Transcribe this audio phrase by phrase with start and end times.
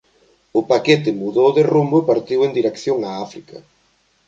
[0.59, 3.57] O paquete mudou de rumbo e partiu en dirección a África.